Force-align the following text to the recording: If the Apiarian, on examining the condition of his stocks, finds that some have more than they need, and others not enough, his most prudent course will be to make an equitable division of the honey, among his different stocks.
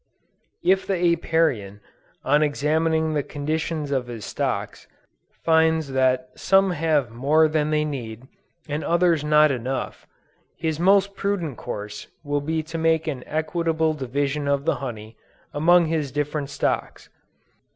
If 0.63 0.87
the 0.87 0.95
Apiarian, 1.13 1.79
on 2.25 2.41
examining 2.41 3.13
the 3.13 3.21
condition 3.21 3.93
of 3.93 4.07
his 4.07 4.25
stocks, 4.25 4.87
finds 5.45 5.89
that 5.91 6.29
some 6.35 6.71
have 6.71 7.11
more 7.11 7.47
than 7.47 7.69
they 7.69 7.85
need, 7.85 8.23
and 8.67 8.83
others 8.83 9.23
not 9.23 9.51
enough, 9.51 10.07
his 10.57 10.79
most 10.79 11.13
prudent 11.15 11.57
course 11.59 12.07
will 12.23 12.41
be 12.41 12.63
to 12.63 12.79
make 12.79 13.05
an 13.05 13.23
equitable 13.27 13.93
division 13.93 14.47
of 14.47 14.65
the 14.65 14.77
honey, 14.77 15.17
among 15.53 15.85
his 15.85 16.11
different 16.11 16.49
stocks. 16.49 17.09